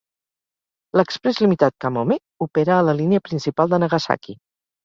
L'exprés 0.99 1.41
limitat 1.43 1.77
"Kamome" 1.85 2.17
opera 2.47 2.79
a 2.79 2.87
la 2.89 2.99
línia 3.03 3.23
principal 3.29 3.73
de 3.75 3.83
Nagasaki. 3.85 4.37